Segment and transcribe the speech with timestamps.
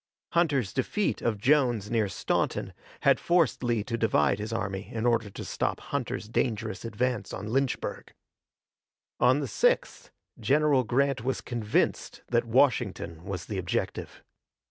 [0.31, 5.29] Hunter's defeat of Jones near Staunton had forced Lee to divide his army in order
[5.29, 8.11] to stop Hunter's dangerous advance on Lynchburg.
[9.19, 10.09] On the 6th
[10.39, 14.23] General Grant was convinced that Washington was the objective.